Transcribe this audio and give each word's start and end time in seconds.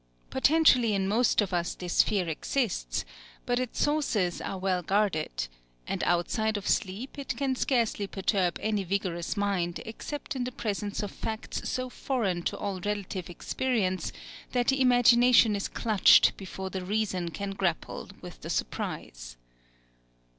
Potentially 0.31 0.95
in 0.95 1.07
most 1.07 1.41
of 1.43 1.53
us 1.53 1.75
this 1.75 2.01
fear 2.01 2.27
exists; 2.27 3.05
but 3.45 3.59
its 3.59 3.79
sources 3.83 4.41
are 4.41 4.57
well 4.57 4.81
guarded; 4.81 5.47
and 5.85 6.03
outside 6.05 6.57
of 6.57 6.67
sleep 6.67 7.19
it 7.19 7.37
can 7.37 7.55
scarcely 7.55 8.07
perturb 8.07 8.57
any 8.63 8.83
vigorous 8.83 9.37
mind 9.37 9.79
except 9.85 10.35
in 10.35 10.43
the 10.43 10.51
presence 10.51 11.03
of 11.03 11.11
facts 11.11 11.69
so 11.69 11.87
foreign 11.87 12.41
to 12.41 12.57
all 12.57 12.79
relative 12.79 13.29
experience 13.29 14.11
that 14.53 14.69
the 14.69 14.81
imagination 14.81 15.55
is 15.55 15.67
clutched 15.67 16.35
before 16.35 16.71
the 16.71 16.83
reason 16.83 17.29
can 17.29 17.51
grapple 17.51 18.09
with 18.23 18.41
the 18.41 18.49
surprise. 18.49 19.37